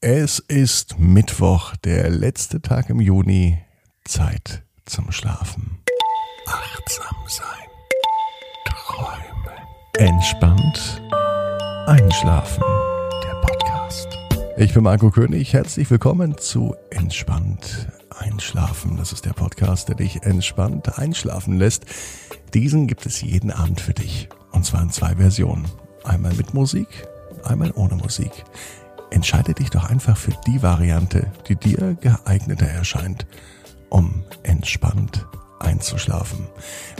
Es 0.00 0.38
ist 0.38 1.00
Mittwoch, 1.00 1.74
der 1.74 2.08
letzte 2.08 2.62
Tag 2.62 2.88
im 2.88 3.00
Juni. 3.00 3.58
Zeit 4.04 4.62
zum 4.84 5.10
Schlafen. 5.10 5.80
Achtsam 6.46 7.16
sein. 7.26 7.66
Träumen. 8.64 9.58
Entspannt. 9.96 11.02
Einschlafen. 11.88 12.62
Der 13.24 13.40
Podcast. 13.40 14.06
Ich 14.56 14.72
bin 14.72 14.84
Marco 14.84 15.10
König. 15.10 15.52
Herzlich 15.52 15.90
willkommen 15.90 16.38
zu 16.38 16.76
Entspannt 16.90 17.88
Einschlafen. 18.16 18.98
Das 18.98 19.10
ist 19.10 19.24
der 19.24 19.32
Podcast, 19.32 19.88
der 19.88 19.96
dich 19.96 20.22
entspannt 20.22 20.96
einschlafen 20.96 21.58
lässt. 21.58 21.86
Diesen 22.54 22.86
gibt 22.86 23.04
es 23.04 23.20
jeden 23.20 23.50
Abend 23.50 23.80
für 23.80 23.94
dich. 23.94 24.28
Und 24.52 24.64
zwar 24.64 24.80
in 24.80 24.90
zwei 24.90 25.16
Versionen. 25.16 25.66
Einmal 26.04 26.34
mit 26.34 26.54
Musik, 26.54 26.86
einmal 27.42 27.72
ohne 27.72 27.96
Musik. 27.96 28.44
Entscheide 29.10 29.54
dich 29.54 29.70
doch 29.70 29.88
einfach 29.88 30.16
für 30.16 30.32
die 30.46 30.62
Variante, 30.62 31.32
die 31.48 31.56
dir 31.56 31.94
geeigneter 31.94 32.66
erscheint, 32.66 33.26
um 33.88 34.24
entspannt 34.42 35.26
einzuschlafen. 35.60 36.46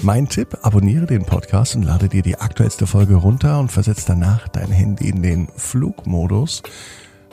Mein 0.02 0.28
Tipp, 0.28 0.58
abonniere 0.62 1.06
den 1.06 1.24
Podcast 1.24 1.76
und 1.76 1.82
lade 1.82 2.08
dir 2.08 2.22
die 2.22 2.38
aktuellste 2.38 2.86
Folge 2.86 3.16
runter 3.16 3.58
und 3.58 3.70
versetz 3.70 4.04
danach 4.04 4.48
dein 4.48 4.70
Handy 4.70 5.08
in 5.08 5.22
den 5.22 5.48
Flugmodus. 5.56 6.62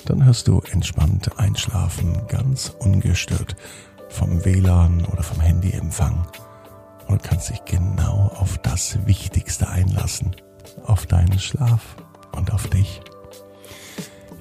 Dann 0.06 0.24
hörst 0.24 0.48
du 0.48 0.62
entspannt 0.72 1.40
einschlafen, 1.40 2.22
ganz 2.28 2.70
ungestört 2.80 3.56
vom 4.10 4.46
WLAN 4.46 5.06
oder 5.06 5.24
vom 5.24 5.42
Handyempfang 5.42 6.28
und 7.08 7.24
kannst 7.24 7.50
dich 7.50 7.64
genau 7.66 8.32
auf 8.36 8.58
das 8.60 9.06
Wichtigste 9.06 9.68
einlassen, 9.68 10.36
auf 10.86 11.06
deinen 11.06 11.40
Schlaf 11.40 11.96
und 12.36 12.54
auf 12.54 12.68
dich. 12.68 13.02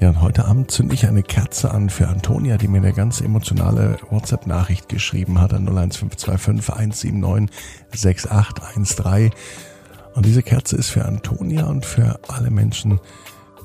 Ja, 0.01 0.09
und 0.11 0.21
heute 0.21 0.45
Abend 0.45 0.71
zünde 0.71 0.95
ich 0.95 1.07
eine 1.07 1.23
Kerze 1.23 1.71
an 1.71 1.89
für 1.89 2.09
Antonia, 2.09 2.59
die 2.59 2.69
mir 2.69 2.79
eine 2.79 2.93
ganz 2.93 3.21
emotionale 3.21 3.97
WhatsApp-Nachricht 4.11 4.89
geschrieben 4.89 5.41
hat 5.41 5.55
an 5.55 5.67
01525 5.69 7.11
179 7.13 7.57
6813. 7.93 9.31
Und 10.15 10.27
diese 10.27 10.43
Kerze 10.43 10.77
ist 10.77 10.91
für 10.91 11.05
Antonia 11.05 11.67
und 11.67 11.87
für 11.87 12.21
alle 12.29 12.51
Menschen, 12.51 13.01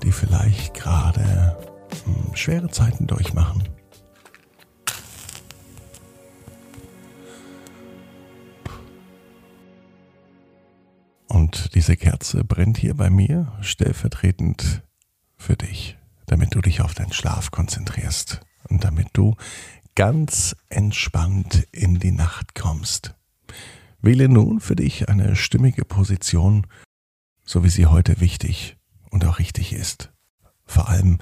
die 0.04 0.12
vielleicht 0.12 0.76
gerade 0.76 1.58
hm, 2.06 2.36
schwere 2.36 2.70
Zeiten 2.70 3.08
durchmachen. 3.08 3.64
Und 11.28 11.76
diese 11.76 11.98
Kerze 11.98 12.44
brennt 12.44 12.78
hier 12.78 12.96
bei 12.96 13.10
mir 13.10 13.52
stellvertretend 13.62 14.84
für 15.38 15.56
dich 15.56 15.99
damit 16.30 16.54
du 16.54 16.62
dich 16.62 16.82
auf 16.82 16.94
deinen 16.94 17.12
Schlaf 17.12 17.50
konzentrierst 17.50 18.42
und 18.70 18.84
damit 18.84 19.10
du 19.14 19.36
ganz 19.96 20.56
entspannt 20.70 21.68
in 21.72 21.98
die 21.98 22.12
Nacht 22.12 22.54
kommst. 22.54 23.16
Wähle 24.00 24.30
nun 24.30 24.60
für 24.60 24.76
dich 24.76 25.10
eine 25.10 25.36
stimmige 25.36 25.86
Position, 25.86 26.68
so 27.44 27.64
wie 27.64 27.70
sie 27.70 27.88
heute 27.88 28.22
wichtig 28.22 28.78
und 29.10 29.26
auch 29.26 29.40
richtig 29.40 29.74
ist. 29.74 30.14
Vor 30.66 30.88
allem, 30.88 31.18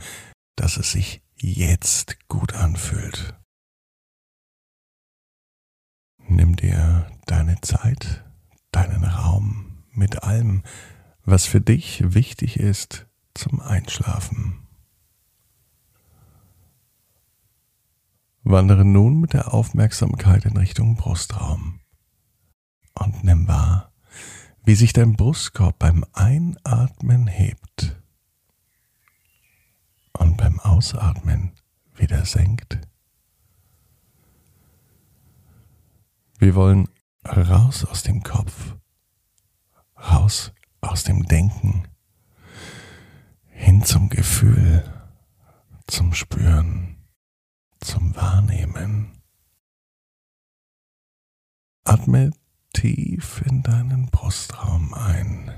dass 0.57 0.75
es 0.75 0.91
sich 0.91 1.21
jetzt 1.37 2.27
gut 2.27 2.53
anfühlt. 2.53 3.33
Nimm 6.27 6.57
dir 6.57 7.09
deine 7.27 7.61
Zeit, 7.61 8.25
deinen 8.71 9.05
Raum 9.05 9.85
mit 9.91 10.23
allem, 10.23 10.63
was 11.23 11.45
für 11.45 11.61
dich 11.61 12.13
wichtig 12.13 12.59
ist 12.59 13.07
zum 13.33 13.61
Einschlafen. 13.61 14.66
Wandere 18.49 18.85
nun 18.85 19.19
mit 19.19 19.33
der 19.33 19.53
Aufmerksamkeit 19.53 20.45
in 20.45 20.55
Richtung 20.55 20.95
Brustraum 20.95 21.81
und 22.93 23.25
nimm 23.25 23.45
wahr, 23.45 23.91
wie 24.63 24.75
sich 24.75 24.93
dein 24.93 25.17
Brustkorb 25.17 25.77
beim 25.77 26.05
Einatmen 26.13 27.27
hebt 27.27 28.01
und 30.13 30.37
beim 30.37 30.61
Ausatmen 30.61 31.51
wieder 31.97 32.23
senkt. 32.25 32.79
Wir 36.39 36.55
wollen 36.55 36.87
raus 37.25 37.83
aus 37.83 38.03
dem 38.03 38.23
Kopf, 38.23 38.77
raus 39.97 40.53
aus 40.79 41.03
dem 41.03 41.25
Denken, 41.25 41.85
hin 43.49 43.83
zum 43.83 44.07
Gefühl, 44.07 44.85
zum 45.85 46.13
Spüren 46.13 46.96
zum 47.79 48.15
Wahrnehmen. 48.15 49.11
Atme 51.83 52.31
tief 52.73 53.41
in 53.45 53.63
deinen 53.63 54.07
Brustraum 54.07 54.93
ein. 54.93 55.51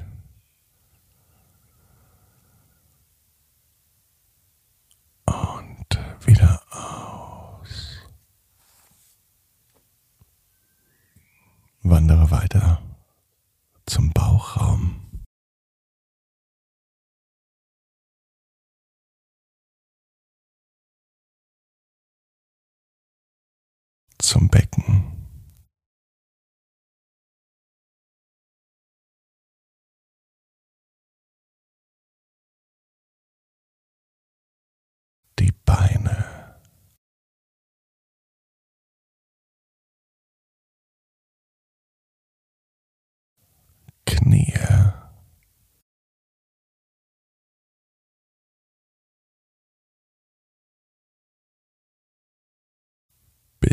Und 5.25 5.99
wieder 6.25 6.61
aus. 6.71 7.97
Wandere 11.81 12.29
weiter 12.31 12.81
zum 13.85 14.11
Bauchraum. 14.11 14.99
Zum 24.29 24.47
Becken. 24.47 25.18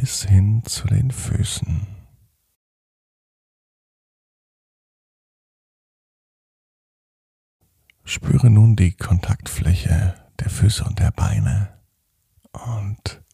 Bis 0.06 0.22
hin 0.22 0.62
zu 0.65 0.87
den 0.87 1.11
Füßen. 1.11 1.84
Spüre 8.05 8.49
nun 8.49 8.77
die 8.77 8.93
Kontaktfläche 8.93 10.15
der 10.39 10.49
Füße 10.49 10.84
und 10.84 11.00
der 11.00 11.11
Beine 11.11 11.83
und 12.53 13.25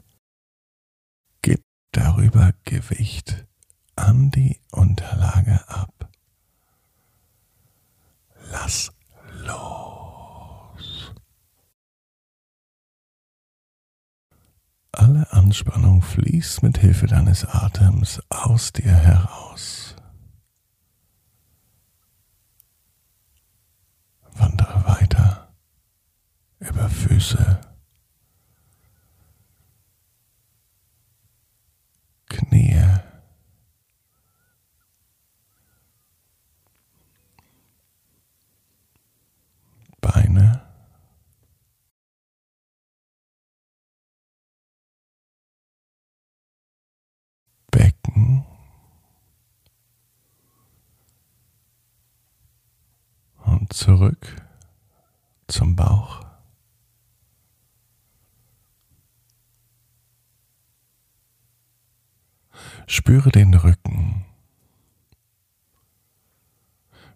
gib 1.42 1.62
darüber 1.90 2.54
Gewicht 2.64 3.46
an 3.94 4.30
die 4.30 4.58
Unterlage 4.70 5.68
ab. 5.68 6.10
Lass 8.50 8.90
los. 9.44 11.12
Alle 14.92 15.30
Anspannung 15.52 16.00
fließt 16.00 16.62
mit 16.62 16.78
Hilfe 16.78 17.06
deines 17.06 17.44
Atems 17.44 18.22
aus 18.30 18.72
dir 18.72 18.90
heraus. 18.90 19.94
Wandere 24.34 24.86
weiter 24.86 25.52
über 26.58 26.88
Füße, 26.88 27.60
Knie, 32.30 32.82
Beine, 40.00 40.71
zurück 53.72 54.36
zum 55.46 55.76
Bauch. 55.76 56.20
Spüre 62.86 63.30
den 63.30 63.54
Rücken. 63.54 64.24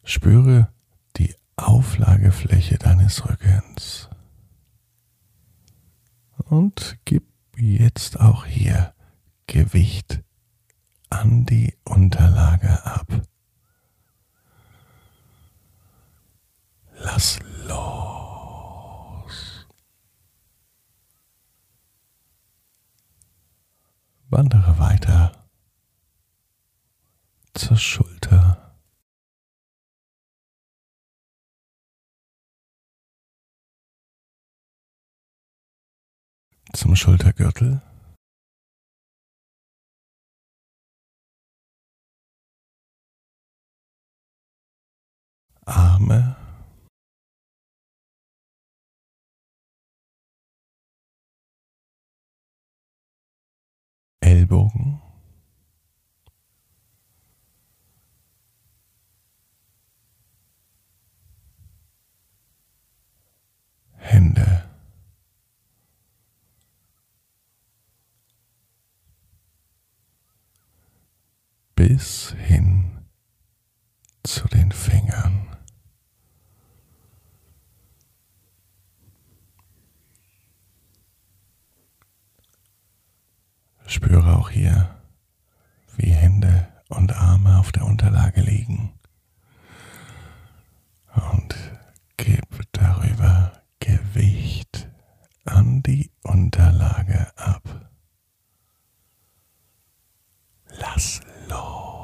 Spüre 0.04 0.72
die 1.16 1.34
Auflagefläche 1.56 2.78
deines 2.78 3.28
Rückens. 3.28 4.08
Und 6.36 6.98
gib 7.04 7.24
jetzt 7.56 8.20
auch 8.20 8.46
hier 8.46 8.94
Gewicht 9.46 10.22
an 11.10 11.44
die 11.44 11.74
Unterlage 11.84 12.84
ab. 12.84 13.22
Lass 16.98 17.38
los. 17.66 19.66
Wandere 24.28 24.78
weiter 24.78 25.48
zur 27.54 27.76
Schulter. 27.76 28.76
Zum 36.72 36.96
Schultergürtel. 36.96 37.80
Ellbogen. 54.46 55.00
Hände. 63.96 64.70
Bis 71.74 72.36
hin 72.38 73.04
zu 74.22 74.46
den 74.46 74.70
Fingern. 74.70 75.56
Spüre 83.96 84.36
auch 84.36 84.50
hier, 84.50 84.94
wie 85.96 86.10
Hände 86.10 86.68
und 86.90 87.16
Arme 87.16 87.58
auf 87.58 87.72
der 87.72 87.86
Unterlage 87.86 88.42
liegen. 88.42 88.92
Und 91.32 91.54
gib 92.18 92.46
darüber 92.72 93.52
Gewicht 93.80 94.90
an 95.46 95.82
die 95.82 96.10
Unterlage 96.24 97.26
ab. 97.38 97.90
Lass 100.78 101.22
los. 101.48 101.96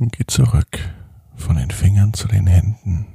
Geh 0.00 0.26
zurück 0.26 1.01
von 1.42 1.56
den 1.56 1.70
Fingern 1.70 2.14
zu 2.14 2.28
den 2.28 2.46
Händen. 2.46 3.06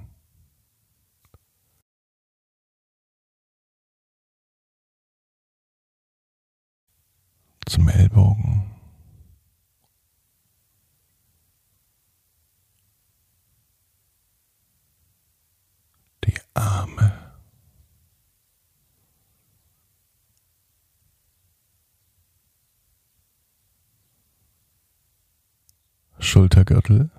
Zum 7.65 7.87
Ellbogen. 7.87 8.63
Die 16.25 16.35
Arme. 16.53 17.13
Schultergürtel. 26.19 27.09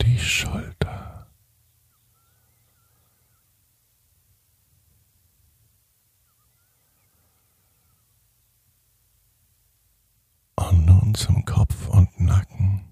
Die 0.00 0.18
Schulter. 0.18 0.84
Zum 11.14 11.44
Kopf 11.44 11.88
und 11.88 12.20
Nacken. 12.20 12.84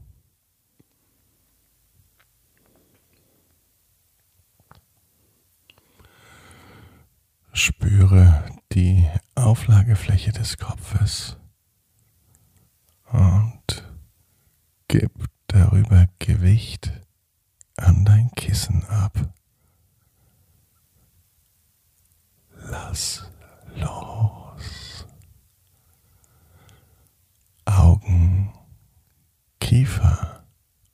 Spüre 7.53 8.45
die 8.73 9.09
Auflagefläche 9.35 10.31
des 10.31 10.57
Kopfes 10.57 11.37
und 13.11 13.85
gib 14.87 15.11
darüber 15.49 16.07
Gewicht 16.21 16.93
an 17.77 18.05
dein 18.05 18.31
Kissen 18.37 18.85
ab. 18.85 19.19
Lass 22.55 23.29
los. 23.75 24.42
Augen, 28.03 28.53
Kiefer 29.61 30.45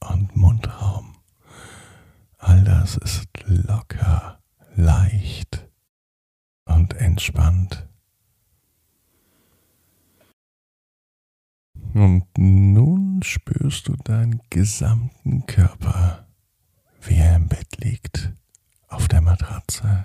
und 0.00 0.36
Mundraum. 0.36 1.16
All 2.38 2.62
das 2.64 2.96
ist 2.96 3.28
locker, 3.46 4.40
leicht 4.74 5.68
und 6.64 6.94
entspannt. 6.94 7.86
Und 11.94 12.26
nun 12.36 13.22
spürst 13.22 13.88
du 13.88 13.96
deinen 13.96 14.40
gesamten 14.50 15.46
Körper, 15.46 16.28
wie 17.00 17.16
er 17.16 17.36
im 17.36 17.48
Bett 17.48 17.78
liegt, 17.78 18.32
auf 18.88 19.08
der 19.08 19.20
Matratze. 19.20 20.04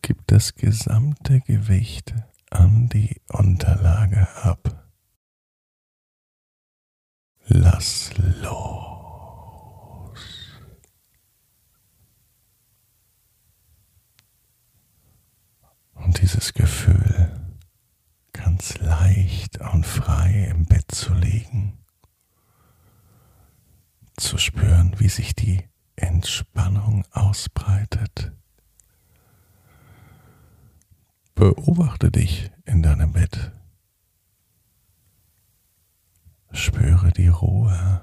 Gib 0.00 0.26
das 0.28 0.54
gesamte 0.54 1.40
Gewicht 1.40 2.14
an 2.50 2.88
die 2.88 3.20
Unterlage 3.28 4.28
ab. 4.42 4.90
Lass 7.46 8.10
los. 8.42 10.18
Und 15.94 16.20
dieses 16.22 16.52
Gefühl 16.54 17.40
ganz 18.32 18.78
leicht 18.78 19.58
und 19.58 19.86
frei 19.86 20.48
im 20.50 20.66
Bett 20.66 20.90
zu 20.92 21.14
liegen, 21.14 21.78
zu 24.16 24.38
spüren, 24.38 24.94
wie 24.98 25.08
sich 25.08 25.34
die 25.34 25.68
Entspannung 25.96 27.04
ausbreitet. 27.10 28.32
Beobachte 31.40 32.10
dich 32.10 32.50
in 32.66 32.82
deinem 32.82 33.14
Bett. 33.14 33.50
Spüre 36.52 37.12
die 37.12 37.28
Ruhe 37.28 38.02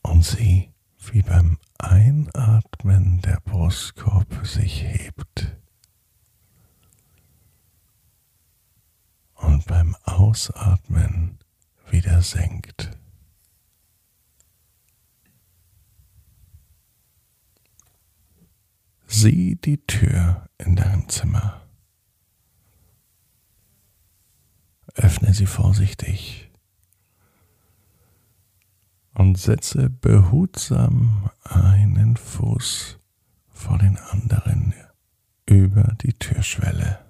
und 0.00 0.24
sieh, 0.24 0.72
wie 1.12 1.20
beim 1.20 1.58
Einatmen 1.76 3.20
der 3.20 3.38
Brustkorb 3.44 4.46
sich 4.46 4.82
hebt 4.82 5.54
und 9.34 9.66
beim 9.66 9.94
Ausatmen 10.04 11.38
wieder 11.90 12.22
senkt. 12.22 12.96
Sieh 19.06 19.56
die 19.56 19.78
Tür 19.86 20.48
in 20.58 20.76
deinem 20.76 21.08
Zimmer. 21.08 21.60
Öffne 24.94 25.34
sie 25.34 25.46
vorsichtig 25.46 26.50
und 29.14 29.38
setze 29.38 29.90
behutsam 29.90 31.30
einen 31.42 32.16
Fuß 32.16 32.98
vor 33.48 33.78
den 33.78 33.96
anderen 33.96 34.74
über 35.46 35.94
die 36.02 36.12
Türschwelle. 36.12 37.04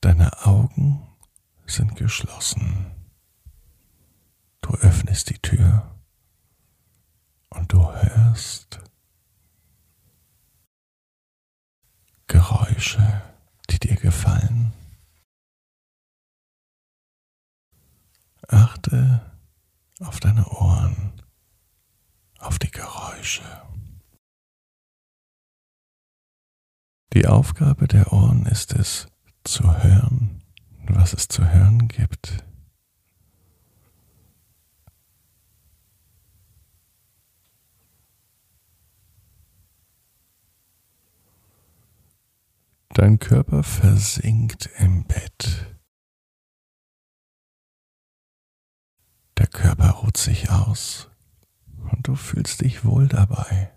Deine 0.00 0.44
Augen 0.46 1.02
sind 1.66 1.96
geschlossen. 1.96 2.86
Du 4.60 4.74
öffnest 4.74 5.30
die 5.30 5.38
Tür 5.38 5.91
und 7.54 7.72
du 7.72 7.80
hörst 7.92 8.80
Geräusche, 12.26 13.22
die 13.70 13.78
dir 13.78 13.96
gefallen. 13.96 14.72
Achte 18.48 19.32
auf 20.00 20.18
deine 20.20 20.46
Ohren, 20.48 21.12
auf 22.38 22.58
die 22.58 22.70
Geräusche. 22.70 23.44
Die 27.12 27.26
Aufgabe 27.26 27.86
der 27.86 28.12
Ohren 28.12 28.46
ist 28.46 28.72
es, 28.72 29.08
zu 29.44 29.82
hören, 29.82 30.42
was 30.86 31.12
es 31.12 31.28
zu 31.28 31.46
hören 31.46 31.88
gibt. 31.88 32.44
Dein 42.94 43.18
Körper 43.18 43.62
versinkt 43.62 44.68
im 44.76 45.04
Bett. 45.04 45.78
Der 49.38 49.46
Körper 49.46 49.88
ruht 49.90 50.18
sich 50.18 50.50
aus 50.50 51.10
und 51.90 52.06
du 52.06 52.14
fühlst 52.14 52.60
dich 52.60 52.84
wohl 52.84 53.08
dabei. 53.08 53.72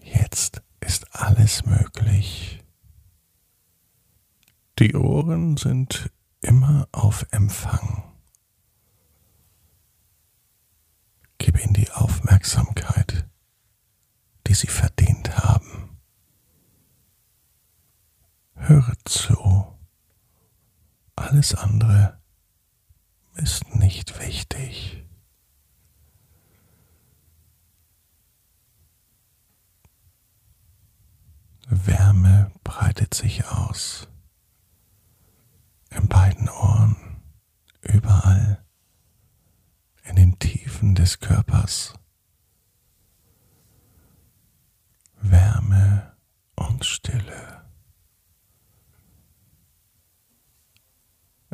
Jetzt 0.00 0.62
ist 0.80 1.14
alles 1.16 1.64
möglich. 1.64 2.62
Die 4.78 4.94
Ohren 4.94 5.56
sind 5.56 6.10
immer 6.42 6.88
auf 6.92 7.26
Empfang. 7.30 8.04
Gib 11.38 11.58
ihnen 11.58 11.72
die 11.72 11.90
Aufmerksamkeit, 11.90 13.26
die 14.46 14.54
sie 14.54 14.66
verdient 14.66 15.38
haben. 15.38 15.76
Höre 18.56 18.94
zu. 19.04 19.66
Alles 21.36 21.54
andere 21.54 22.18
ist 23.34 23.74
nicht 23.74 24.18
wichtig. 24.18 25.04
Wärme 31.68 32.50
breitet 32.64 33.12
sich 33.12 33.44
aus. 33.44 34.08
In 35.90 36.08
beiden 36.08 36.48
Ohren, 36.48 36.96
überall, 37.82 38.64
in 40.04 40.16
den 40.16 40.38
Tiefen 40.38 40.94
des 40.94 41.20
Körpers. 41.20 41.92
Wärme 45.20 46.16
und 46.54 46.82
Stille. 46.86 47.56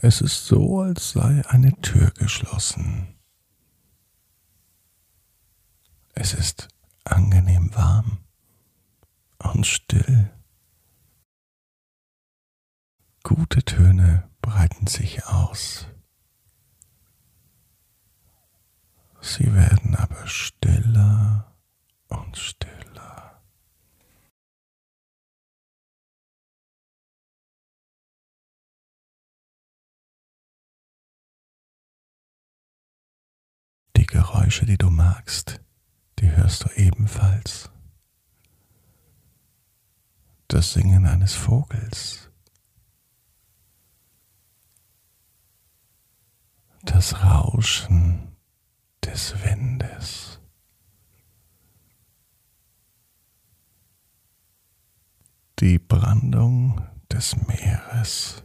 Es 0.05 0.21
ist 0.21 0.47
so, 0.47 0.81
als 0.81 1.13
sei 1.13 1.47
eine 1.47 1.81
Tür 1.81 2.11
geschlossen. 2.11 3.15
Es 6.13 6.35
ist 6.35 6.67
angenehm 7.05 7.73
warm 7.73 8.19
und 9.39 9.65
still. 9.65 10.29
Gute 13.23 13.63
Töne 13.63 14.29
breiten 14.41 14.89
sich 14.89 15.25
aus. 15.25 15.87
Sie 19.21 19.55
werden 19.55 19.95
aber 19.95 20.27
stiller 20.27 21.55
und 22.09 22.37
stiller. 22.37 22.82
Geräusche, 34.13 34.67
die 34.67 34.77
du 34.77 34.91
magst, 34.91 35.63
die 36.19 36.31
hörst 36.31 36.65
du 36.65 36.69
ebenfalls 36.77 37.71
das 40.49 40.75
Singen 40.75 41.07
eines 41.07 41.33
Vogels, 41.33 42.31
das 46.83 47.25
Rauschen 47.25 48.37
des 49.03 49.35
Windes. 49.43 50.41
Die 55.59 55.79
Brandung 55.79 56.87
des 57.11 57.35
Meeres. 57.47 58.45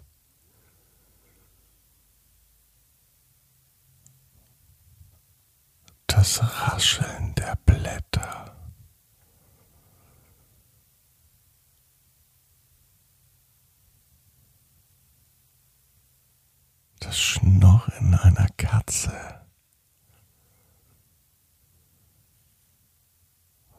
Das 6.17 6.41
Rascheln 6.41 7.35
der 7.35 7.55
Blätter. 7.63 8.55
das 16.99 17.19
Schnorren 17.19 18.15
einer 18.15 18.47
Katze. 18.57 19.13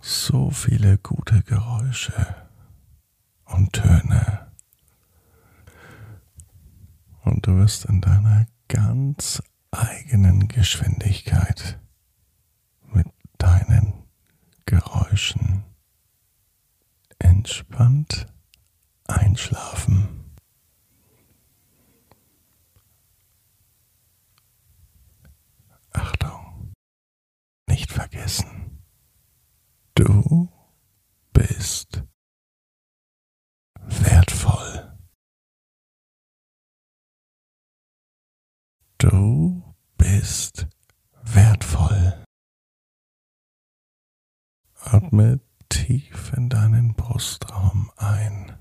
So 0.01 0.51
viele 0.51 0.97
gute 0.99 1.43
Geräusche 1.43 2.37
und 3.47 3.73
Töne. 3.73 4.47
Und 7.25 7.47
du 7.47 7.57
wirst 7.59 7.85
in 7.87 8.01
deiner 8.01 8.47
ganz 8.69 9.43
eigenen 9.73 10.47
Geschwindigkeit 10.47 11.79
mit 12.93 13.07
deinen 13.39 13.93
Geräuschen 15.19 15.65
entspannt 17.19 18.27
einschlafen. 19.09 20.19
vergessen. 27.99 28.85
Du 29.95 30.49
bist 31.33 32.05
wertvoll. 33.75 34.97
Du 38.99 39.75
bist 39.97 40.69
Atme 45.09 45.41
tief 45.71 46.35
in 46.37 46.51
deinen 46.51 46.93
Brustraum 46.93 47.91
ein. 47.97 48.53